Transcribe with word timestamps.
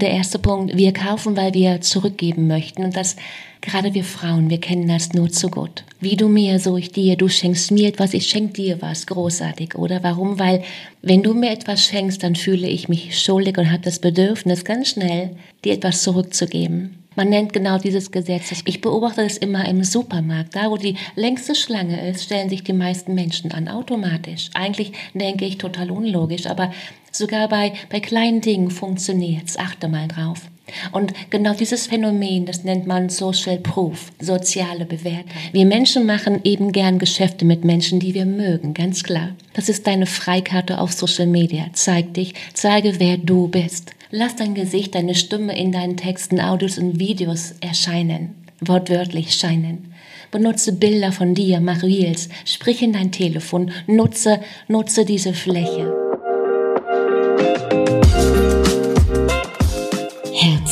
Der 0.00 0.10
erste 0.10 0.38
Punkt, 0.38 0.76
wir 0.76 0.92
kaufen, 0.92 1.36
weil 1.36 1.52
wir 1.52 1.80
zurückgeben 1.82 2.46
möchten. 2.46 2.84
Und 2.84 2.96
das 2.96 3.16
gerade 3.60 3.94
wir 3.94 4.04
Frauen, 4.04 4.50
wir 4.50 4.58
kennen 4.58 4.88
das 4.88 5.12
nur 5.12 5.30
zu 5.30 5.48
gut. 5.48 5.84
Wie 6.00 6.16
du 6.16 6.28
mir, 6.28 6.58
so 6.58 6.76
ich 6.76 6.92
dir, 6.92 7.16
du 7.16 7.28
schenkst 7.28 7.70
mir 7.70 7.88
etwas, 7.88 8.14
ich 8.14 8.26
schenk 8.26 8.54
dir 8.54 8.80
was, 8.80 9.06
großartig, 9.06 9.74
oder? 9.74 10.02
Warum? 10.02 10.38
Weil 10.38 10.62
wenn 11.02 11.22
du 11.22 11.34
mir 11.34 11.50
etwas 11.50 11.84
schenkst, 11.84 12.22
dann 12.22 12.36
fühle 12.36 12.68
ich 12.68 12.88
mich 12.88 13.18
schuldig 13.18 13.58
und 13.58 13.70
habe 13.70 13.82
das 13.82 13.98
Bedürfnis, 13.98 14.64
ganz 14.64 14.88
schnell 14.88 15.36
dir 15.64 15.74
etwas 15.74 16.02
zurückzugeben. 16.02 16.96
Man 17.16 17.28
nennt 17.28 17.52
genau 17.52 17.76
dieses 17.76 18.12
Gesetz. 18.12 18.62
Ich 18.64 18.80
beobachte 18.80 19.22
es 19.22 19.36
immer 19.36 19.68
im 19.68 19.82
Supermarkt. 19.82 20.54
Da, 20.54 20.70
wo 20.70 20.76
die 20.76 20.96
längste 21.16 21.56
Schlange 21.56 22.08
ist, 22.08 22.24
stellen 22.24 22.48
sich 22.48 22.62
die 22.62 22.72
meisten 22.72 23.14
Menschen 23.14 23.50
an, 23.50 23.68
automatisch. 23.68 24.48
Eigentlich 24.54 24.92
denke 25.12 25.44
ich 25.44 25.58
total 25.58 25.90
unlogisch, 25.90 26.46
aber 26.46 26.72
sogar 27.10 27.48
bei, 27.48 27.72
bei 27.90 28.00
kleinen 28.00 28.40
Dingen 28.40 28.70
funktioniert's. 28.70 29.56
Achte 29.58 29.88
mal 29.88 30.08
drauf. 30.08 30.50
Und 30.92 31.12
genau 31.30 31.54
dieses 31.54 31.86
Phänomen, 31.86 32.46
das 32.46 32.64
nennt 32.64 32.86
man 32.86 33.08
Social 33.08 33.58
Proof, 33.58 34.12
soziale 34.20 34.84
Bewertung. 34.84 35.30
Wir 35.52 35.66
Menschen 35.66 36.06
machen 36.06 36.40
eben 36.44 36.72
gern 36.72 36.98
Geschäfte 36.98 37.44
mit 37.44 37.64
Menschen, 37.64 38.00
die 38.00 38.14
wir 38.14 38.26
mögen, 38.26 38.74
ganz 38.74 39.02
klar. 39.02 39.30
Das 39.54 39.68
ist 39.68 39.86
deine 39.86 40.06
Freikarte 40.06 40.78
auf 40.78 40.92
Social 40.92 41.26
Media. 41.26 41.66
Zeig 41.72 42.14
dich, 42.14 42.34
zeige, 42.52 43.00
wer 43.00 43.16
du 43.16 43.48
bist. 43.48 43.92
Lass 44.10 44.36
dein 44.36 44.54
Gesicht, 44.54 44.94
deine 44.94 45.14
Stimme 45.14 45.56
in 45.56 45.72
deinen 45.72 45.96
Texten, 45.96 46.40
Audios 46.40 46.78
und 46.78 46.98
Videos 46.98 47.54
erscheinen, 47.60 48.34
wortwörtlich 48.60 49.34
scheinen. 49.34 49.94
Benutze 50.32 50.72
Bilder 50.72 51.12
von 51.12 51.34
dir, 51.34 51.60
mach 51.60 51.82
Reels, 51.82 52.28
sprich 52.44 52.82
in 52.82 52.92
dein 52.92 53.12
Telefon, 53.12 53.72
nutze, 53.86 54.40
nutze 54.68 55.04
diese 55.04 55.32
Fläche. 55.32 56.09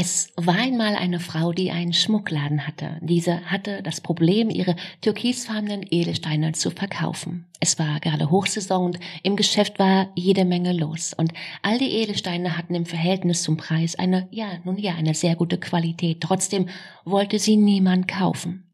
Es 0.00 0.32
war 0.36 0.54
einmal 0.54 0.94
eine 0.94 1.18
Frau, 1.18 1.52
die 1.52 1.72
einen 1.72 1.92
Schmuckladen 1.92 2.68
hatte. 2.68 2.98
Diese 3.00 3.40
hatte 3.50 3.82
das 3.82 4.00
Problem, 4.00 4.48
ihre 4.48 4.76
türkisfarbenen 5.00 5.84
Edelsteine 5.90 6.52
zu 6.52 6.70
verkaufen. 6.70 7.46
Es 7.58 7.80
war 7.80 7.98
gerade 7.98 8.30
Hochsaison 8.30 8.84
und 8.84 9.00
im 9.24 9.34
Geschäft 9.34 9.80
war 9.80 10.12
jede 10.14 10.44
Menge 10.44 10.72
los. 10.72 11.14
Und 11.14 11.32
all 11.62 11.78
die 11.78 11.90
Edelsteine 11.90 12.56
hatten 12.56 12.76
im 12.76 12.86
Verhältnis 12.86 13.42
zum 13.42 13.56
Preis 13.56 13.96
eine, 13.96 14.28
ja, 14.30 14.46
nun 14.62 14.78
ja, 14.78 14.94
eine 14.94 15.14
sehr 15.14 15.34
gute 15.34 15.58
Qualität. 15.58 16.20
Trotzdem 16.20 16.68
wollte 17.04 17.40
sie 17.40 17.56
niemand 17.56 18.06
kaufen. 18.06 18.67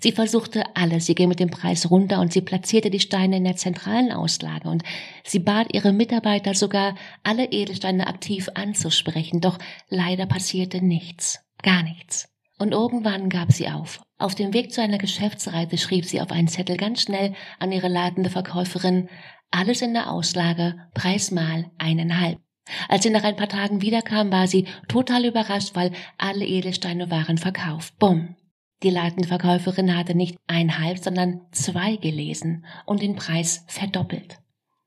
Sie 0.00 0.12
versuchte 0.12 0.64
alles, 0.74 1.06
sie 1.06 1.14
ging 1.14 1.28
mit 1.28 1.40
dem 1.40 1.50
Preis 1.50 1.90
runter 1.90 2.20
und 2.20 2.32
sie 2.32 2.40
platzierte 2.40 2.90
die 2.90 3.00
Steine 3.00 3.36
in 3.36 3.44
der 3.44 3.56
zentralen 3.56 4.12
Auslage 4.12 4.68
und 4.68 4.82
sie 5.24 5.38
bat 5.38 5.72
ihre 5.72 5.92
Mitarbeiter 5.92 6.54
sogar, 6.54 6.94
alle 7.22 7.46
Edelsteine 7.46 8.06
aktiv 8.06 8.48
anzusprechen, 8.54 9.40
doch 9.40 9.58
leider 9.88 10.26
passierte 10.26 10.84
nichts, 10.84 11.40
gar 11.62 11.82
nichts. 11.82 12.28
Und 12.58 12.72
irgendwann 12.72 13.28
gab 13.28 13.52
sie 13.52 13.68
auf. 13.68 14.00
Auf 14.16 14.34
dem 14.34 14.54
Weg 14.54 14.72
zu 14.72 14.80
einer 14.80 14.98
Geschäftsreise 14.98 15.76
schrieb 15.76 16.04
sie 16.04 16.20
auf 16.20 16.30
einen 16.30 16.48
Zettel 16.48 16.76
ganz 16.76 17.02
schnell 17.02 17.34
an 17.58 17.72
ihre 17.72 17.88
ladende 17.88 18.30
Verkäuferin, 18.30 19.08
alles 19.50 19.82
in 19.82 19.92
der 19.92 20.10
Auslage, 20.10 20.76
Preis 20.94 21.30
mal 21.30 21.70
eineinhalb. 21.78 22.38
Als 22.88 23.02
sie 23.02 23.10
nach 23.10 23.24
ein 23.24 23.36
paar 23.36 23.48
Tagen 23.48 23.82
wiederkam, 23.82 24.32
war 24.32 24.46
sie 24.46 24.66
total 24.88 25.24
überrascht, 25.26 25.74
weil 25.74 25.92
alle 26.16 26.46
Edelsteine 26.46 27.10
waren 27.10 27.38
verkauft. 27.38 27.98
Bumm. 27.98 28.36
Die 28.84 28.90
leitende 28.90 29.26
Verkäuferin 29.26 29.96
hatte 29.96 30.14
nicht 30.14 30.36
einhalb, 30.46 30.98
sondern 30.98 31.40
zwei 31.52 31.96
gelesen 31.96 32.66
und 32.84 33.00
den 33.00 33.16
Preis 33.16 33.64
verdoppelt. 33.66 34.38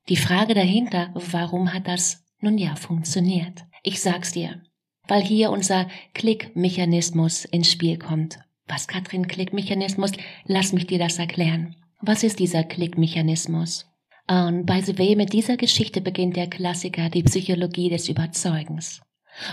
Die 0.08 0.18
Frage 0.18 0.54
dahinter, 0.54 1.10
warum 1.16 1.74
hat 1.74 1.88
das 1.88 2.24
nun 2.40 2.60
ja 2.60 2.76
funktioniert? 2.76 3.66
Ich 3.82 4.00
sag's 4.00 4.34
dir, 4.34 4.62
weil 5.08 5.24
hier 5.24 5.50
unser 5.50 5.88
Klickmechanismus 6.14 7.46
ins 7.46 7.72
Spiel 7.72 7.98
kommt. 7.98 8.38
Was, 8.68 8.88
Katrin, 8.88 9.28
Klickmechanismus? 9.28 10.12
Lass 10.46 10.74
mich 10.74 10.86
dir 10.86 11.00
das 11.00 11.18
erklären. 11.18 11.76
Was 12.00 12.22
ist 12.22 12.38
dieser 12.38 12.64
Klickmechanismus? 12.64 13.88
Und 14.28 14.68
by 14.68 14.80
the 14.82 15.00
way, 15.00 15.16
mit 15.16 15.34
dieser 15.34 15.58
Geschichte 15.58 16.02
beginnt 16.02 16.36
der 16.36 16.48
Klassiker 16.48 17.10
die 17.10 17.24
Psychologie 17.24 17.90
des 17.90 18.10
Überzeugens. 18.10 19.02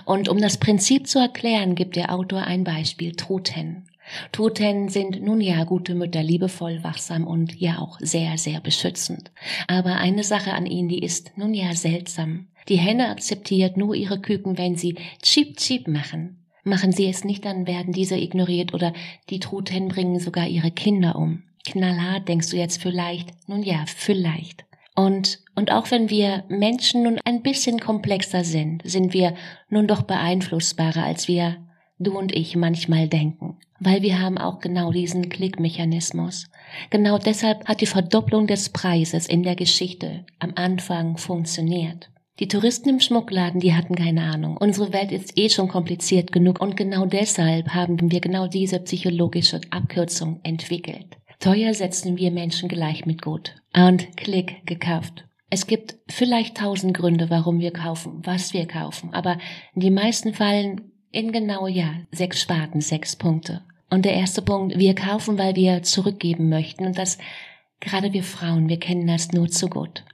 Und 0.04 0.28
um 0.28 0.38
das 0.38 0.58
Prinzip 0.58 1.06
zu 1.06 1.18
erklären, 1.18 1.74
gibt 1.74 1.96
der 1.96 2.12
Autor 2.12 2.42
ein 2.42 2.64
Beispiel 2.64 3.12
Toten. 3.12 3.88
Toten 4.32 4.88
sind 4.88 5.22
nun 5.22 5.40
ja 5.40 5.64
gute 5.64 5.94
Mütter, 5.94 6.22
liebevoll, 6.22 6.82
wachsam 6.82 7.26
und 7.26 7.58
ja 7.60 7.78
auch 7.78 7.98
sehr, 8.00 8.36
sehr 8.38 8.60
beschützend. 8.60 9.32
Aber 9.66 9.96
eine 9.96 10.24
Sache 10.24 10.52
an 10.52 10.66
ihnen, 10.66 10.88
die 10.88 11.02
ist 11.02 11.36
nun 11.36 11.54
ja 11.54 11.74
seltsam. 11.74 12.48
Die 12.68 12.78
Henne 12.78 13.08
akzeptiert 13.10 13.76
nur 13.76 13.94
ihre 13.94 14.20
Küken, 14.20 14.58
wenn 14.58 14.76
sie 14.76 14.96
Chip 15.22 15.56
Chip 15.56 15.88
machen. 15.88 16.38
Machen 16.62 16.92
sie 16.92 17.06
es 17.06 17.24
nicht, 17.24 17.44
dann 17.44 17.66
werden 17.66 17.92
diese 17.92 18.16
ignoriert 18.16 18.72
oder 18.72 18.94
die 19.28 19.40
Truthänden 19.40 19.90
bringen 19.90 20.18
sogar 20.18 20.46
ihre 20.48 20.70
Kinder 20.70 21.16
um. 21.16 21.42
Knallhart 21.66 22.28
denkst 22.28 22.50
du 22.50 22.56
jetzt 22.56 22.80
vielleicht? 22.80 23.30
Nun 23.48 23.62
ja, 23.62 23.84
vielleicht. 23.86 24.64
Und, 24.94 25.40
und 25.54 25.72
auch 25.72 25.90
wenn 25.90 26.08
wir 26.08 26.44
Menschen 26.48 27.02
nun 27.02 27.18
ein 27.24 27.42
bisschen 27.42 27.80
komplexer 27.80 28.44
sind, 28.44 28.82
sind 28.84 29.12
wir 29.12 29.34
nun 29.68 29.86
doch 29.86 30.02
beeinflussbarer, 30.02 31.02
als 31.02 31.26
wir, 31.26 31.56
du 32.04 32.16
und 32.16 32.32
ich, 32.32 32.54
manchmal 32.56 33.08
denken 33.08 33.58
weil 33.80 34.02
wir 34.02 34.20
haben 34.20 34.38
auch 34.38 34.60
genau 34.60 34.92
diesen 34.92 35.28
Klickmechanismus. 35.28 36.46
Genau 36.90 37.18
deshalb 37.18 37.66
hat 37.66 37.80
die 37.80 37.86
Verdopplung 37.86 38.46
des 38.46 38.70
Preises 38.70 39.26
in 39.26 39.42
der 39.42 39.56
Geschichte 39.56 40.24
am 40.38 40.52
Anfang 40.56 41.18
funktioniert. 41.18 42.10
Die 42.40 42.48
Touristen 42.48 42.88
im 42.88 43.00
Schmuckladen, 43.00 43.60
die 43.60 43.74
hatten 43.74 43.94
keine 43.94 44.22
Ahnung. 44.22 44.56
Unsere 44.56 44.92
Welt 44.92 45.12
ist 45.12 45.38
eh 45.38 45.48
schon 45.48 45.68
kompliziert 45.68 46.32
genug 46.32 46.60
und 46.60 46.76
genau 46.76 47.06
deshalb 47.06 47.68
haben 47.68 48.10
wir 48.10 48.20
genau 48.20 48.48
diese 48.48 48.80
psychologische 48.80 49.60
Abkürzung 49.70 50.40
entwickelt. 50.42 51.16
Teuer 51.38 51.74
setzen 51.74 52.16
wir 52.16 52.32
Menschen 52.32 52.68
gleich 52.68 53.06
mit 53.06 53.22
gut. 53.22 53.54
Und 53.76 54.16
Klick 54.16 54.66
gekauft. 54.66 55.26
Es 55.50 55.68
gibt 55.68 55.96
vielleicht 56.08 56.56
tausend 56.56 56.94
Gründe, 56.94 57.30
warum 57.30 57.60
wir 57.60 57.70
kaufen, 57.70 58.22
was 58.24 58.52
wir 58.52 58.66
kaufen, 58.66 59.12
aber 59.12 59.38
die 59.74 59.90
meisten 59.90 60.34
fallen 60.34 60.93
in 61.14 61.32
genau 61.32 61.66
ja 61.66 61.94
sechs 62.10 62.40
Sparten, 62.40 62.80
sechs 62.80 63.16
Punkte. 63.16 63.62
Und 63.90 64.04
der 64.04 64.14
erste 64.14 64.42
Punkt, 64.42 64.78
wir 64.78 64.94
kaufen, 64.94 65.38
weil 65.38 65.54
wir 65.54 65.82
zurückgeben 65.82 66.48
möchten. 66.48 66.84
Und 66.86 66.98
das, 66.98 67.18
gerade 67.80 68.12
wir 68.12 68.24
Frauen, 68.24 68.68
wir 68.68 68.80
kennen 68.80 69.06
das 69.06 69.32
nur 69.32 69.48
zu 69.48 69.68
gut. 69.68 70.04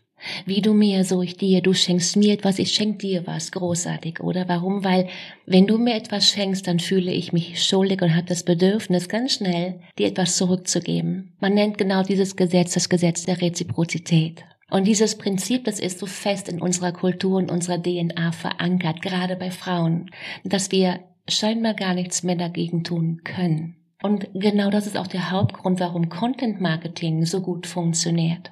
Wie 0.44 0.61
du 0.61 0.75
mir, 0.75 1.05
so 1.05 1.23
ich 1.23 1.38
dir, 1.38 1.62
du 1.62 1.73
schenkst 1.73 2.17
mir 2.17 2.35
etwas, 2.35 2.58
ich 2.58 2.73
schenk 2.73 2.99
dir 2.99 3.26
was, 3.26 3.52
großartig, 3.52 4.20
oder? 4.20 4.47
Warum? 4.49 4.85
Weil, 4.85 5.08
wenn 5.47 5.67
du 5.67 5.79
mir 5.79 5.94
etwas 5.94 6.29
schenkst, 6.29 6.67
dann 6.67 6.79
fühle 6.79 7.11
ich 7.11 7.32
mich 7.32 7.64
schuldig 7.64 8.03
und 8.03 8.14
habe 8.14 8.26
das 8.26 8.43
Bedürfnis, 8.43 9.08
ganz 9.08 9.32
schnell 9.32 9.81
dir 9.99 10.08
etwas 10.08 10.37
zurückzugeben. 10.37 11.32
Man 11.41 11.55
nennt 11.55 11.79
genau 11.79 12.03
dieses 12.03 12.37
Gesetz 12.37 12.75
das 12.75 12.91
Gesetz 12.91 13.25
der 13.25 13.41
Reziprozität. 13.41 14.44
Und 14.70 14.87
dieses 14.87 15.19
Prinzip, 15.19 15.64
das 15.64 15.81
ist 15.81 15.99
so 15.99 16.06
fest 16.06 16.49
in 16.49 16.61
unserer 16.61 16.93
Kultur 16.93 17.38
und 17.38 17.50
unserer 17.50 17.82
DNA 17.82 18.32
verankert, 18.32 19.02
gerade 19.02 19.37
bei 19.37 19.50
Frauen, 19.50 20.11
dass 20.44 20.70
wir 20.70 21.00
scheinbar 21.28 21.75
gar 21.75 21.94
nichts 21.94 22.22
mehr 22.22 22.37
dagegen 22.37 22.84
tun 22.84 23.22
können. 23.25 23.76
Und 24.02 24.28
genau 24.34 24.70
das 24.70 24.87
ist 24.87 24.96
auch 24.96 25.06
der 25.06 25.31
Hauptgrund, 25.31 25.81
warum 25.81 26.08
Content 26.08 26.61
Marketing 26.61 27.25
so 27.26 27.43
gut 27.43 27.67
funktioniert. 27.67 28.50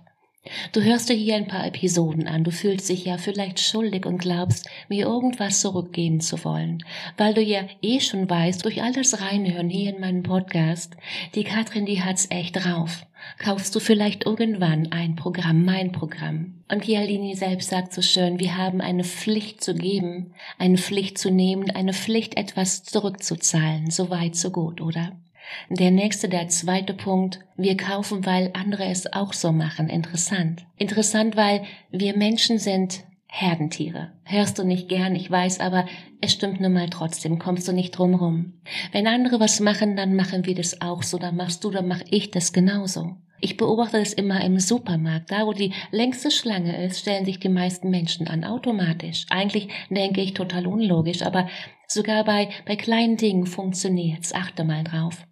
Du 0.73 0.83
hörst 0.83 1.09
dir 1.09 1.15
hier 1.15 1.37
ein 1.37 1.47
paar 1.47 1.67
Episoden 1.67 2.27
an, 2.27 2.45
du 2.45 2.51
fühlst 2.51 2.89
dich 2.89 3.05
ja 3.05 3.19
vielleicht 3.19 3.61
schuldig 3.61 4.07
und 4.07 4.19
glaubst, 4.19 4.69
mir 4.89 5.07
irgendwas 5.07 5.61
zurückgeben 5.61 6.21
zu 6.21 6.45
wollen, 6.45 6.85
weil 7.17 7.35
du 7.35 7.43
ja 7.43 7.63
eh 7.83 8.01
schon 8.01 8.29
weißt, 8.29 8.65
durch 8.65 8.83
all 8.83 8.93
das 8.93 9.21
Reinhören 9.21 9.71
hier 9.71 9.95
in 9.95 10.01
meinem 10.01 10.23
Podcast, 10.23 10.97
die 11.35 11.45
Katrin, 11.45 11.87
die 11.87 12.03
hat's 12.03 12.29
echt 12.31 12.57
drauf. 12.57 13.07
Kaufst 13.39 13.75
du 13.75 13.81
vielleicht 13.81 14.27
irgendwann 14.27 14.93
ein 14.93 15.17
Programm, 15.17 15.65
mein 15.65 15.93
Programm. 15.93 16.63
Und 16.71 16.87
Yalini 16.87 17.35
selbst 17.35 17.71
sagt 17.71 17.93
so 17.93 18.03
schön, 18.03 18.39
wir 18.39 18.57
haben 18.57 18.81
eine 18.81 19.05
Pflicht 19.05 19.63
zu 19.63 19.75
geben, 19.75 20.35
eine 20.59 20.79
Pflicht 20.79 21.19
zu 21.19 21.31
nehmen, 21.31 21.71
eine 21.71 21.93
Pflicht 21.93 22.37
etwas 22.37 22.85
zurückzuzahlen. 22.85 23.91
So 23.91 24.11
weit, 24.11 24.37
so 24.37 24.51
gut, 24.51 24.81
oder? 24.81 25.13
Der 25.71 25.91
nächste, 25.91 26.29
der 26.29 26.49
zweite 26.49 26.95
Punkt, 26.95 27.41
wir 27.57 27.77
kaufen, 27.77 28.25
weil 28.27 28.51
andere 28.55 28.87
es 28.87 29.13
auch 29.13 29.33
so 29.33 29.53
machen. 29.53 29.89
Interessant. 29.89 30.67
Interessant, 30.77 31.37
weil 31.37 31.65
wir 31.91 32.17
Menschen 32.17 32.59
sind 32.59 33.05
Herdentiere. 33.31 34.13
Hörst 34.25 34.59
du 34.59 34.65
nicht 34.65 34.89
gern, 34.89 35.15
ich 35.15 35.31
weiß, 35.31 35.61
aber 35.61 35.87
es 36.23 36.33
stimmt 36.33 36.61
nun 36.61 36.73
mal 36.73 36.89
trotzdem, 36.89 37.39
kommst 37.39 37.69
du 37.69 37.73
nicht 37.73 37.93
drum 37.93 38.15
rum. 38.15 38.55
Wenn 38.91 39.07
andere 39.07 39.39
was 39.39 39.61
machen, 39.61 39.97
dann 39.97 40.17
machen 40.17 40.47
wir 40.47 40.55
das 40.55 40.81
auch 40.81 41.03
so, 41.03 41.19
dann 41.19 41.37
machst 41.37 41.63
du, 41.63 41.71
dann 41.71 41.87
mach 41.87 42.01
ich 42.11 42.31
das 42.31 42.55
genauso. 42.55 43.17
Ich 43.41 43.57
beobachte 43.57 43.99
das 43.99 44.13
immer 44.13 44.43
im 44.43 44.59
Supermarkt. 44.59 45.31
Da, 45.31 45.47
wo 45.47 45.53
die 45.53 45.73
längste 45.93 46.31
Schlange 46.31 46.83
ist, 46.85 47.01
stellen 47.01 47.25
sich 47.25 47.39
die 47.39 47.49
meisten 47.49 47.91
Menschen 47.91 48.27
an, 48.27 48.45
automatisch. 48.45 49.27
Eigentlich 49.31 49.69
denke 49.91 50.21
ich 50.23 50.35
total 50.35 50.67
unlogisch, 50.67 51.23
aber 51.23 51.49
sogar 51.87 52.25
bei, 52.25 52.49
bei 52.67 52.75
kleinen 52.75 53.17
Dingen 53.17 53.47
funktioniert's. 53.47 54.35
Achte 54.35 54.65
mal 54.65 54.83
drauf. 54.83 55.25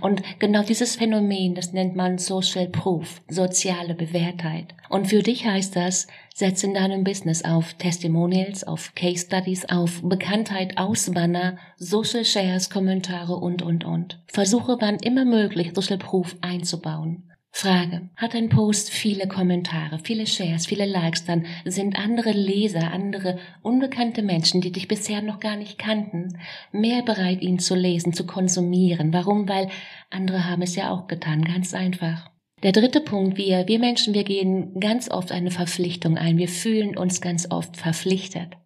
Und 0.00 0.22
genau 0.38 0.62
dieses 0.62 0.96
Phänomen, 0.96 1.54
das 1.54 1.72
nennt 1.72 1.96
man 1.96 2.18
Social 2.18 2.68
Proof, 2.68 3.20
soziale 3.28 3.94
Bewährtheit. 3.94 4.74
Und 4.88 5.06
für 5.06 5.22
dich 5.22 5.46
heißt 5.46 5.76
das, 5.76 6.06
setz 6.34 6.62
in 6.62 6.74
deinem 6.74 7.04
Business 7.04 7.44
auf 7.44 7.74
Testimonials, 7.74 8.64
auf 8.64 8.94
Case 8.94 9.26
Studies, 9.26 9.64
auf 9.68 10.00
Bekanntheit, 10.02 10.78
Ausbanner, 10.78 11.58
Social 11.76 12.24
Shares, 12.24 12.70
Kommentare 12.70 13.36
und, 13.36 13.62
und, 13.62 13.84
und. 13.84 14.20
Versuche 14.26 14.76
wann 14.80 14.96
immer 14.96 15.24
möglich 15.24 15.72
Social 15.74 15.98
Proof 15.98 16.36
einzubauen. 16.40 17.29
Frage. 17.52 18.08
Hat 18.16 18.34
ein 18.34 18.48
Post 18.48 18.90
viele 18.90 19.26
Kommentare, 19.26 19.98
viele 20.02 20.26
Shares, 20.26 20.66
viele 20.66 20.86
Likes, 20.86 21.24
dann 21.24 21.46
sind 21.64 21.98
andere 21.98 22.30
Leser, 22.30 22.92
andere 22.92 23.38
unbekannte 23.62 24.22
Menschen, 24.22 24.60
die 24.60 24.72
dich 24.72 24.88
bisher 24.88 25.20
noch 25.20 25.40
gar 25.40 25.56
nicht 25.56 25.78
kannten, 25.78 26.38
mehr 26.72 27.02
bereit, 27.02 27.42
ihn 27.42 27.58
zu 27.58 27.74
lesen, 27.74 28.12
zu 28.12 28.24
konsumieren. 28.24 29.12
Warum? 29.12 29.48
Weil 29.48 29.68
andere 30.10 30.48
haben 30.48 30.62
es 30.62 30.76
ja 30.76 30.90
auch 30.90 31.06
getan, 31.06 31.44
ganz 31.44 31.74
einfach. 31.74 32.30
Der 32.62 32.72
dritte 32.72 33.00
Punkt, 33.00 33.36
wir, 33.36 33.66
wir 33.68 33.78
Menschen, 33.78 34.14
wir 34.14 34.24
gehen 34.24 34.78
ganz 34.78 35.10
oft 35.10 35.32
eine 35.32 35.50
Verpflichtung 35.50 36.18
ein. 36.18 36.36
Wir 36.36 36.48
fühlen 36.48 36.96
uns 36.96 37.20
ganz 37.20 37.50
oft 37.50 37.76
verpflichtet. 37.76 38.56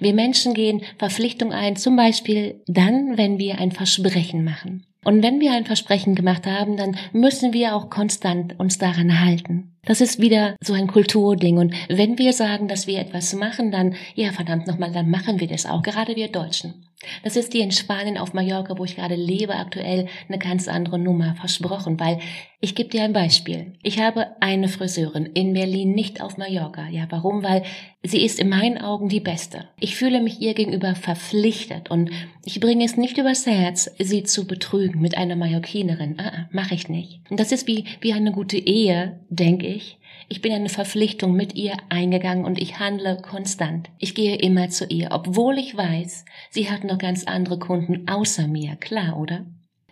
Wir 0.00 0.14
Menschen 0.14 0.54
gehen 0.54 0.82
Verpflichtung 0.98 1.52
ein, 1.52 1.76
zum 1.76 1.96
Beispiel 1.96 2.62
dann, 2.66 3.16
wenn 3.16 3.38
wir 3.38 3.58
ein 3.58 3.72
Versprechen 3.72 4.44
machen. 4.44 4.84
Und 5.06 5.22
wenn 5.22 5.38
wir 5.38 5.52
ein 5.52 5.64
Versprechen 5.64 6.16
gemacht 6.16 6.46
haben, 6.46 6.76
dann 6.76 6.96
müssen 7.12 7.52
wir 7.52 7.76
auch 7.76 7.90
konstant 7.90 8.58
uns 8.58 8.78
daran 8.78 9.20
halten. 9.20 9.70
Das 9.84 10.00
ist 10.00 10.20
wieder 10.20 10.56
so 10.60 10.72
ein 10.72 10.88
Kulturding. 10.88 11.58
Und 11.58 11.74
wenn 11.88 12.18
wir 12.18 12.32
sagen, 12.32 12.66
dass 12.66 12.88
wir 12.88 12.98
etwas 12.98 13.32
machen, 13.32 13.70
dann, 13.70 13.94
ja, 14.16 14.32
verdammt 14.32 14.66
nochmal, 14.66 14.90
dann 14.90 15.08
machen 15.08 15.38
wir 15.38 15.46
das 15.46 15.64
auch. 15.64 15.84
Gerade 15.84 16.16
wir 16.16 16.26
Deutschen. 16.26 16.85
Das 17.22 17.36
ist 17.36 17.52
die 17.52 17.60
in 17.60 17.72
Spanien 17.72 18.16
auf 18.16 18.32
Mallorca, 18.32 18.78
wo 18.78 18.84
ich 18.84 18.96
gerade 18.96 19.16
lebe, 19.16 19.54
aktuell 19.54 20.08
eine 20.28 20.38
ganz 20.38 20.66
andere 20.66 20.98
Nummer 20.98 21.34
versprochen, 21.34 22.00
weil 22.00 22.20
ich 22.60 22.74
gebe 22.74 22.88
dir 22.88 23.02
ein 23.02 23.12
Beispiel. 23.12 23.74
Ich 23.82 24.00
habe 24.00 24.28
eine 24.40 24.68
Friseurin 24.68 25.26
in 25.26 25.52
Berlin, 25.52 25.92
nicht 25.92 26.22
auf 26.22 26.38
Mallorca. 26.38 26.88
Ja, 26.88 27.06
warum? 27.10 27.42
Weil 27.42 27.64
sie 28.02 28.24
ist 28.24 28.40
in 28.40 28.48
meinen 28.48 28.78
Augen 28.78 29.10
die 29.10 29.20
beste. 29.20 29.68
Ich 29.78 29.94
fühle 29.94 30.22
mich 30.22 30.40
ihr 30.40 30.54
gegenüber 30.54 30.94
verpflichtet 30.94 31.90
und 31.90 32.10
ich 32.44 32.60
bringe 32.60 32.84
es 32.84 32.96
nicht 32.96 33.18
übers 33.18 33.44
Herz, 33.44 33.90
sie 33.98 34.22
zu 34.22 34.46
betrügen 34.46 35.00
mit 35.00 35.18
einer 35.18 35.36
Mallorquinerin. 35.36 36.18
Ah 36.18 36.48
mache 36.50 36.74
ich 36.74 36.88
nicht. 36.88 37.20
Und 37.30 37.38
das 37.38 37.52
ist 37.52 37.66
wie, 37.66 37.84
wie 38.00 38.12
eine 38.12 38.32
gute 38.32 38.56
Ehe, 38.56 39.20
denke 39.28 39.66
ich. 39.66 39.98
Ich 40.28 40.42
bin 40.42 40.52
eine 40.52 40.68
Verpflichtung 40.68 41.34
mit 41.34 41.54
ihr 41.54 41.76
eingegangen 41.88 42.44
und 42.44 42.60
ich 42.60 42.80
handle 42.80 43.18
konstant. 43.22 43.90
Ich 43.98 44.14
gehe 44.14 44.36
immer 44.36 44.68
zu 44.68 44.84
ihr, 44.86 45.08
obwohl 45.12 45.58
ich 45.58 45.76
weiß, 45.76 46.24
sie 46.50 46.68
hat 46.68 46.82
noch 46.82 46.98
ganz 46.98 47.24
andere 47.24 47.58
Kunden 47.58 48.08
außer 48.08 48.48
mir. 48.48 48.76
Klar, 48.76 49.18
oder? 49.18 49.46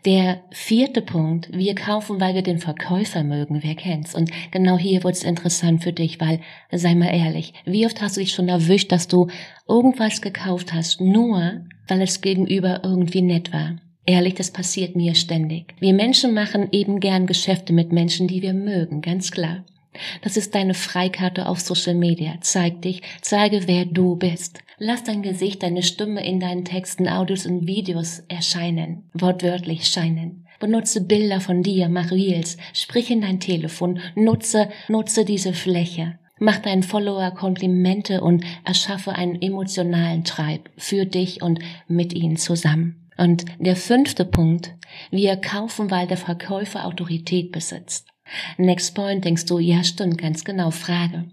Der 0.04 0.42
vierte 0.50 1.00
Punkt, 1.00 1.48
wir 1.56 1.74
kaufen, 1.74 2.20
weil 2.20 2.34
wir 2.34 2.42
den 2.42 2.58
Verkäufer 2.58 3.22
mögen, 3.22 3.62
wer 3.62 3.74
kennt's? 3.74 4.14
Und 4.14 4.30
genau 4.50 4.76
hier 4.76 5.02
wird's 5.02 5.22
interessant 5.22 5.82
für 5.82 5.94
dich, 5.94 6.20
weil, 6.20 6.40
sei 6.70 6.94
mal 6.94 7.14
ehrlich, 7.14 7.54
wie 7.64 7.86
oft 7.86 8.02
hast 8.02 8.16
du 8.16 8.20
dich 8.20 8.32
schon 8.32 8.50
erwischt, 8.50 8.92
dass 8.92 9.08
du 9.08 9.28
irgendwas 9.66 10.20
gekauft 10.20 10.74
hast, 10.74 11.00
nur 11.00 11.62
weil 11.88 12.02
es 12.02 12.20
gegenüber 12.20 12.80
irgendwie 12.82 13.22
nett 13.22 13.52
war? 13.52 13.76
Ehrlich, 14.04 14.34
das 14.34 14.50
passiert 14.50 14.94
mir 14.94 15.14
ständig. 15.14 15.74
Wir 15.80 15.94
Menschen 15.94 16.34
machen 16.34 16.68
eben 16.72 17.00
gern 17.00 17.26
Geschäfte 17.26 17.72
mit 17.72 17.90
Menschen, 17.90 18.28
die 18.28 18.42
wir 18.42 18.52
mögen, 18.52 19.00
ganz 19.00 19.30
klar. 19.30 19.64
Das 20.22 20.36
ist 20.36 20.54
deine 20.54 20.74
Freikarte 20.74 21.46
auf 21.46 21.60
Social 21.60 21.94
Media. 21.94 22.34
Zeig 22.40 22.82
dich, 22.82 23.02
zeige, 23.20 23.66
wer 23.66 23.84
du 23.84 24.16
bist. 24.16 24.60
Lass 24.78 25.04
dein 25.04 25.22
Gesicht, 25.22 25.62
deine 25.62 25.82
Stimme 25.82 26.26
in 26.26 26.40
deinen 26.40 26.64
Texten, 26.64 27.08
Audios 27.08 27.46
und 27.46 27.66
Videos 27.66 28.22
erscheinen, 28.28 29.08
wortwörtlich 29.14 29.86
scheinen. 29.86 30.46
Benutze 30.60 31.02
Bilder 31.02 31.40
von 31.40 31.62
dir, 31.62 31.88
mach 31.88 32.10
Reels, 32.10 32.56
sprich 32.72 33.10
in 33.10 33.20
dein 33.20 33.40
Telefon, 33.40 34.00
nutze, 34.14 34.68
nutze 34.88 35.24
diese 35.24 35.52
Fläche. 35.52 36.18
Mach 36.38 36.58
deinen 36.58 36.82
Follower 36.82 37.30
Komplimente 37.30 38.20
und 38.20 38.44
erschaffe 38.64 39.12
einen 39.12 39.40
emotionalen 39.40 40.24
Treib 40.24 40.68
für 40.76 41.06
dich 41.06 41.42
und 41.42 41.60
mit 41.86 42.12
ihnen 42.12 42.36
zusammen. 42.36 43.08
Und 43.16 43.44
der 43.58 43.76
fünfte 43.76 44.24
Punkt, 44.24 44.74
wir 45.10 45.36
kaufen, 45.36 45.90
weil 45.90 46.08
der 46.08 46.16
Verkäufer 46.16 46.86
Autorität 46.86 47.52
besitzt. 47.52 48.13
Next 48.56 48.94
Point 48.94 49.24
denkst 49.24 49.46
du, 49.46 49.58
ja 49.58 49.84
stimmt, 49.84 50.18
ganz 50.18 50.44
genau, 50.44 50.70
Frage. 50.70 51.24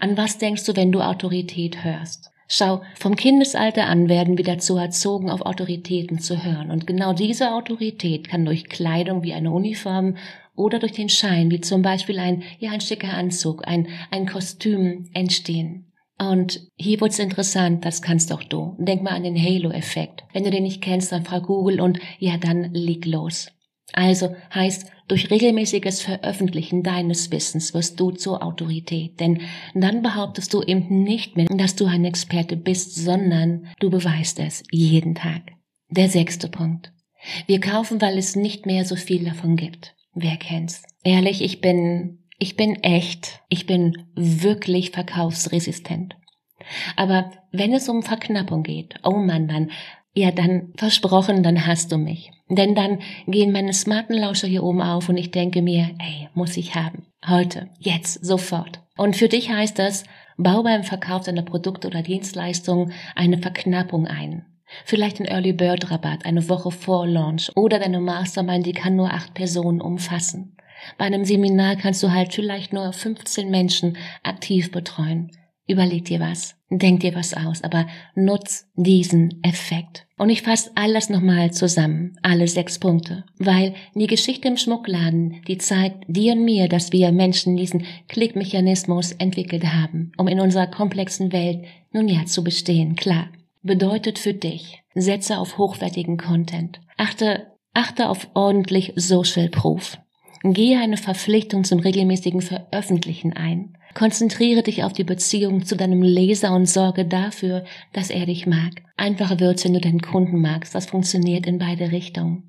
An 0.00 0.16
was 0.16 0.38
denkst 0.38 0.64
du, 0.64 0.76
wenn 0.76 0.92
du 0.92 1.00
Autorität 1.00 1.84
hörst? 1.84 2.30
Schau, 2.50 2.80
vom 2.94 3.14
Kindesalter 3.14 3.86
an 3.86 4.08
werden 4.08 4.38
wir 4.38 4.44
dazu 4.44 4.78
erzogen, 4.78 5.28
auf 5.28 5.42
Autoritäten 5.42 6.18
zu 6.18 6.42
hören. 6.42 6.70
Und 6.70 6.86
genau 6.86 7.12
diese 7.12 7.52
Autorität 7.52 8.28
kann 8.28 8.46
durch 8.46 8.70
Kleidung 8.70 9.22
wie 9.22 9.34
eine 9.34 9.50
Uniform 9.50 10.16
oder 10.56 10.78
durch 10.78 10.92
den 10.92 11.10
Schein, 11.10 11.50
wie 11.50 11.60
zum 11.60 11.82
Beispiel 11.82 12.18
ein, 12.18 12.42
ja, 12.58 12.70
ein 12.70 12.80
schicker 12.80 13.12
Anzug, 13.12 13.68
ein, 13.68 13.88
ein 14.10 14.26
Kostüm 14.26 15.10
entstehen. 15.12 15.92
Und 16.18 16.62
hier 16.76 17.00
wird's 17.00 17.18
interessant, 17.18 17.84
das 17.84 18.02
kannst 18.02 18.30
doch 18.30 18.42
du. 18.42 18.74
Denk 18.78 19.02
mal 19.02 19.12
an 19.12 19.22
den 19.22 19.40
Halo-Effekt. 19.40 20.24
Wenn 20.32 20.42
du 20.42 20.50
den 20.50 20.64
nicht 20.64 20.82
kennst, 20.82 21.12
dann 21.12 21.24
frag 21.24 21.44
Google 21.44 21.80
und 21.80 22.00
ja, 22.18 22.38
dann 22.38 22.72
leg 22.72 23.04
los. 23.04 23.52
Also 23.92 24.36
heißt, 24.54 24.90
durch 25.08 25.30
regelmäßiges 25.30 26.02
Veröffentlichen 26.02 26.82
deines 26.82 27.30
Wissens 27.30 27.72
wirst 27.72 27.98
du 27.98 28.10
zur 28.10 28.42
Autorität, 28.42 29.18
denn 29.20 29.40
dann 29.74 30.02
behauptest 30.02 30.52
du 30.52 30.62
eben 30.62 31.02
nicht 31.02 31.36
mehr, 31.36 31.46
dass 31.46 31.76
du 31.76 31.86
ein 31.86 32.04
Experte 32.04 32.56
bist, 32.56 32.94
sondern 32.94 33.68
du 33.80 33.88
beweist 33.88 34.38
es 34.38 34.62
jeden 34.70 35.14
Tag. 35.14 35.42
Der 35.88 36.10
sechste 36.10 36.48
Punkt. 36.48 36.92
Wir 37.46 37.60
kaufen, 37.60 38.00
weil 38.00 38.18
es 38.18 38.36
nicht 38.36 38.66
mehr 38.66 38.84
so 38.84 38.96
viel 38.96 39.24
davon 39.24 39.56
gibt. 39.56 39.94
Wer 40.14 40.36
kennt's? 40.36 40.82
Ehrlich, 41.02 41.42
ich 41.42 41.60
bin, 41.60 42.18
ich 42.38 42.56
bin 42.56 42.76
echt, 42.82 43.40
ich 43.48 43.66
bin 43.66 44.06
wirklich 44.14 44.90
verkaufsresistent. 44.90 46.16
Aber 46.96 47.30
wenn 47.50 47.72
es 47.72 47.88
um 47.88 48.02
Verknappung 48.02 48.62
geht, 48.62 48.96
oh 49.02 49.16
Mann, 49.16 49.48
dann 49.48 49.70
ja, 50.18 50.32
dann 50.32 50.72
versprochen, 50.76 51.42
dann 51.42 51.66
hast 51.66 51.92
du 51.92 51.96
mich. 51.96 52.32
Denn 52.48 52.74
dann 52.74 52.98
gehen 53.26 53.52
meine 53.52 53.72
smarten 53.72 54.16
Lauscher 54.16 54.48
hier 54.48 54.64
oben 54.64 54.82
auf 54.82 55.08
und 55.08 55.16
ich 55.16 55.30
denke 55.30 55.62
mir, 55.62 55.90
ey, 55.98 56.28
muss 56.34 56.56
ich 56.56 56.74
haben. 56.74 57.06
Heute, 57.26 57.68
jetzt, 57.78 58.24
sofort. 58.24 58.80
Und 58.96 59.14
für 59.14 59.28
dich 59.28 59.50
heißt 59.50 59.78
das, 59.78 60.02
bau 60.36 60.64
beim 60.64 60.82
Verkauf 60.82 61.24
deiner 61.24 61.42
Produkte 61.42 61.86
oder 61.86 62.02
Dienstleistungen 62.02 62.92
eine 63.14 63.38
Verknappung 63.38 64.08
ein. 64.08 64.44
Vielleicht 64.84 65.20
ein 65.20 65.26
Early 65.26 65.52
Bird 65.52 65.90
Rabatt 65.90 66.26
eine 66.26 66.48
Woche 66.48 66.72
vor 66.72 67.06
Launch 67.06 67.52
oder 67.54 67.78
deine 67.78 68.00
Mastermind, 68.00 68.66
die 68.66 68.72
kann 68.72 68.96
nur 68.96 69.12
acht 69.12 69.34
Personen 69.34 69.80
umfassen. 69.80 70.56
Bei 70.96 71.04
einem 71.04 71.24
Seminar 71.24 71.76
kannst 71.76 72.02
du 72.02 72.12
halt 72.12 72.34
vielleicht 72.34 72.72
nur 72.72 72.92
15 72.92 73.50
Menschen 73.50 73.96
aktiv 74.24 74.72
betreuen. 74.72 75.30
Überleg 75.68 76.06
dir 76.06 76.18
was, 76.18 76.56
denk 76.70 77.00
dir 77.00 77.14
was 77.14 77.34
aus, 77.34 77.62
aber 77.62 77.86
nutz 78.14 78.66
diesen 78.74 79.42
Effekt. 79.42 80.07
Und 80.18 80.30
ich 80.30 80.42
fasse 80.42 80.70
alles 80.74 81.08
nochmal 81.08 81.52
zusammen, 81.52 82.18
alle 82.22 82.48
sechs 82.48 82.80
Punkte, 82.80 83.24
weil 83.38 83.74
die 83.94 84.08
Geschichte 84.08 84.48
im 84.48 84.56
Schmuckladen, 84.56 85.42
die 85.46 85.58
zeigt 85.58 86.04
dir 86.08 86.32
und 86.32 86.44
mir, 86.44 86.68
dass 86.68 86.92
wir 86.92 87.12
Menschen 87.12 87.56
diesen 87.56 87.84
Klickmechanismus 88.08 89.12
entwickelt 89.12 89.64
haben, 89.64 90.12
um 90.16 90.26
in 90.26 90.40
unserer 90.40 90.66
komplexen 90.66 91.32
Welt 91.32 91.64
nun 91.92 92.08
ja 92.08 92.26
zu 92.26 92.42
bestehen, 92.42 92.96
klar. 92.96 93.28
Bedeutet 93.62 94.18
für 94.18 94.34
dich, 94.34 94.82
setze 94.94 95.38
auf 95.38 95.56
hochwertigen 95.56 96.16
Content. 96.16 96.80
Achte, 96.96 97.52
achte 97.72 98.08
auf 98.08 98.28
ordentlich 98.34 98.92
Social 98.96 99.48
Proof. 99.48 99.98
Gehe 100.42 100.80
eine 100.80 100.96
Verpflichtung 100.96 101.64
zum 101.64 101.80
regelmäßigen 101.80 102.40
Veröffentlichen 102.40 103.32
ein. 103.32 103.76
Konzentriere 103.98 104.62
dich 104.62 104.84
auf 104.84 104.92
die 104.92 105.02
Beziehung 105.02 105.64
zu 105.64 105.76
deinem 105.76 106.02
Leser 106.02 106.54
und 106.54 106.66
sorge 106.66 107.04
dafür, 107.04 107.64
dass 107.92 108.10
er 108.10 108.26
dich 108.26 108.46
mag. 108.46 108.84
Einfacher 108.96 109.40
wird's, 109.40 109.64
wenn 109.64 109.74
du 109.74 109.80
deinen 109.80 110.00
Kunden 110.00 110.40
magst. 110.40 110.72
Das 110.72 110.86
funktioniert 110.86 111.48
in 111.48 111.58
beide 111.58 111.90
Richtungen. 111.90 112.44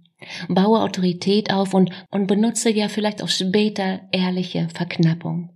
Baue 0.48 0.80
Autorität 0.80 1.52
auf 1.52 1.74
und, 1.74 1.90
und 2.12 2.28
benutze 2.28 2.70
ja 2.70 2.88
vielleicht 2.88 3.24
auch 3.24 3.30
später 3.30 4.02
ehrliche 4.12 4.68
Verknappung. 4.76 5.50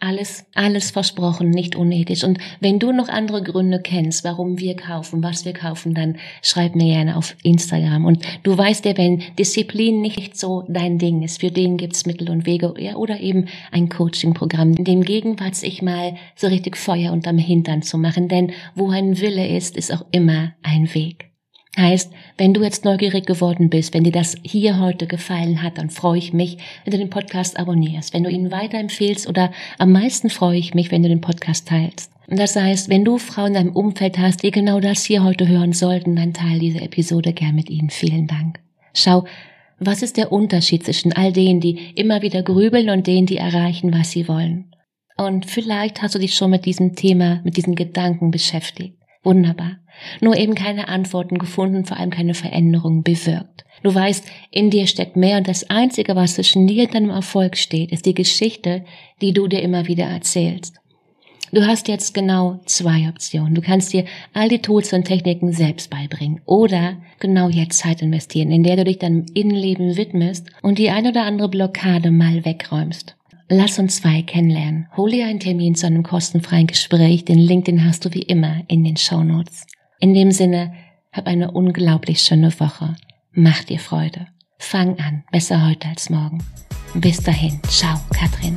Alles, 0.00 0.46
alles 0.54 0.90
versprochen, 0.90 1.50
nicht 1.50 1.76
unethisch. 1.76 2.24
Und 2.24 2.38
wenn 2.60 2.78
du 2.78 2.90
noch 2.90 3.08
andere 3.08 3.42
Gründe 3.42 3.80
kennst, 3.80 4.24
warum 4.24 4.58
wir 4.58 4.74
kaufen, 4.74 5.22
was 5.22 5.44
wir 5.44 5.52
kaufen, 5.52 5.94
dann 5.94 6.16
schreib 6.42 6.74
mir 6.74 6.86
gerne 6.86 7.16
auf 7.16 7.36
Instagram. 7.42 8.06
Und 8.06 8.24
du 8.42 8.56
weißt 8.56 8.86
ja, 8.86 8.96
wenn 8.96 9.22
Disziplin 9.38 10.00
nicht 10.00 10.38
so 10.38 10.64
dein 10.68 10.98
Ding 10.98 11.22
ist, 11.22 11.40
für 11.40 11.50
den 11.50 11.76
gibt's 11.76 12.06
Mittel 12.06 12.30
und 12.30 12.46
Wege 12.46 12.74
ja, 12.78 12.96
oder 12.96 13.20
eben 13.20 13.46
ein 13.72 13.90
Coaching-Programm, 13.90 14.74
dem 14.76 15.02
Gegenwart 15.02 15.62
ich 15.62 15.82
mal 15.82 16.16
so 16.36 16.46
richtig 16.46 16.76
Feuer 16.76 17.12
unterm 17.12 17.38
Hintern 17.38 17.82
zu 17.82 17.98
machen. 17.98 18.28
Denn 18.28 18.52
wo 18.74 18.90
ein 18.90 19.20
Wille 19.20 19.48
ist, 19.48 19.76
ist 19.76 19.92
auch 19.92 20.06
immer 20.12 20.52
ein 20.62 20.94
Weg. 20.94 21.29
Heißt, 21.78 22.10
wenn 22.36 22.52
du 22.52 22.62
jetzt 22.62 22.84
neugierig 22.84 23.26
geworden 23.26 23.70
bist, 23.70 23.94
wenn 23.94 24.02
dir 24.02 24.12
das 24.12 24.36
hier 24.42 24.80
heute 24.80 25.06
gefallen 25.06 25.62
hat, 25.62 25.78
dann 25.78 25.88
freue 25.88 26.18
ich 26.18 26.32
mich, 26.32 26.58
wenn 26.84 26.90
du 26.90 26.98
den 26.98 27.10
Podcast 27.10 27.58
abonnierst, 27.58 28.12
wenn 28.12 28.24
du 28.24 28.30
ihn 28.30 28.50
weiterempfehlst 28.50 29.28
oder 29.28 29.52
am 29.78 29.92
meisten 29.92 30.30
freue 30.30 30.58
ich 30.58 30.74
mich, 30.74 30.90
wenn 30.90 31.02
du 31.02 31.08
den 31.08 31.20
Podcast 31.20 31.68
teilst. 31.68 32.10
Und 32.26 32.38
das 32.38 32.56
heißt, 32.56 32.88
wenn 32.88 33.04
du 33.04 33.18
Frauen 33.18 33.48
in 33.48 33.54
deinem 33.54 33.76
Umfeld 33.76 34.18
hast, 34.18 34.42
die 34.42 34.50
genau 34.50 34.80
das 34.80 35.04
hier 35.04 35.22
heute 35.22 35.46
hören 35.46 35.72
sollten, 35.72 36.16
dann 36.16 36.32
teile 36.32 36.58
diese 36.58 36.80
Episode 36.80 37.32
gern 37.32 37.54
mit 37.54 37.70
ihnen. 37.70 37.90
Vielen 37.90 38.26
Dank. 38.26 38.60
Schau, 38.94 39.24
was 39.78 40.02
ist 40.02 40.16
der 40.16 40.30
Unterschied 40.30 40.84
zwischen 40.84 41.12
all 41.12 41.32
denen, 41.32 41.60
die 41.60 41.92
immer 41.94 42.20
wieder 42.22 42.42
grübeln 42.42 42.90
und 42.90 43.06
denen, 43.06 43.26
die 43.26 43.38
erreichen, 43.38 43.92
was 43.94 44.10
sie 44.10 44.28
wollen? 44.28 44.74
Und 45.16 45.46
vielleicht 45.46 46.02
hast 46.02 46.14
du 46.14 46.18
dich 46.18 46.34
schon 46.34 46.50
mit 46.50 46.66
diesem 46.66 46.94
Thema, 46.94 47.40
mit 47.44 47.56
diesen 47.56 47.74
Gedanken 47.74 48.30
beschäftigt. 48.30 48.99
Wunderbar. 49.22 49.78
Nur 50.20 50.36
eben 50.36 50.54
keine 50.54 50.88
Antworten 50.88 51.38
gefunden, 51.38 51.84
vor 51.84 51.98
allem 51.98 52.10
keine 52.10 52.34
Veränderung 52.34 53.02
bewirkt. 53.02 53.64
Du 53.82 53.94
weißt, 53.94 54.26
in 54.50 54.70
dir 54.70 54.86
steckt 54.86 55.16
mehr 55.16 55.38
und 55.38 55.48
das 55.48 55.68
Einzige, 55.68 56.16
was 56.16 56.34
zwischen 56.34 56.66
dir 56.66 56.84
und 56.84 56.94
deinem 56.94 57.10
Erfolg 57.10 57.56
steht, 57.56 57.92
ist 57.92 58.06
die 58.06 58.14
Geschichte, 58.14 58.84
die 59.20 59.32
du 59.32 59.46
dir 59.46 59.62
immer 59.62 59.86
wieder 59.86 60.04
erzählst. 60.04 60.76
Du 61.52 61.66
hast 61.66 61.88
jetzt 61.88 62.14
genau 62.14 62.60
zwei 62.66 63.08
Optionen. 63.08 63.54
Du 63.54 63.60
kannst 63.60 63.92
dir 63.92 64.04
all 64.32 64.48
die 64.48 64.62
Tools 64.62 64.92
und 64.92 65.04
Techniken 65.04 65.52
selbst 65.52 65.90
beibringen 65.90 66.40
oder 66.46 66.98
genau 67.18 67.48
jetzt 67.48 67.78
Zeit 67.78 68.02
investieren, 68.02 68.52
in 68.52 68.62
der 68.62 68.76
du 68.76 68.84
dich 68.84 68.98
deinem 68.98 69.26
Innenleben 69.34 69.96
widmest 69.96 70.48
und 70.62 70.78
die 70.78 70.90
ein 70.90 71.08
oder 71.08 71.24
andere 71.24 71.48
Blockade 71.48 72.12
mal 72.12 72.44
wegräumst. 72.44 73.16
Lass 73.52 73.80
uns 73.80 73.96
zwei 73.96 74.22
kennenlernen. 74.22 74.86
Hol 74.96 75.10
dir 75.10 75.26
einen 75.26 75.40
Termin 75.40 75.74
zu 75.74 75.84
einem 75.84 76.04
kostenfreien 76.04 76.68
Gespräch. 76.68 77.24
Den 77.24 77.40
Link, 77.40 77.64
den 77.64 77.84
hast 77.84 78.04
du 78.04 78.14
wie 78.14 78.22
immer 78.22 78.62
in 78.68 78.84
den 78.84 78.96
Show 78.96 79.24
Notes. 79.24 79.66
In 79.98 80.14
dem 80.14 80.30
Sinne, 80.30 80.72
hab 81.10 81.26
eine 81.26 81.50
unglaublich 81.50 82.22
schöne 82.22 82.52
Woche. 82.60 82.94
Mach 83.32 83.64
dir 83.64 83.80
Freude. 83.80 84.28
Fang 84.58 85.00
an. 85.00 85.24
Besser 85.32 85.66
heute 85.66 85.88
als 85.88 86.10
morgen. 86.10 86.38
Bis 86.94 87.24
dahin. 87.24 87.60
Ciao, 87.68 87.98
Katrin. 88.12 88.54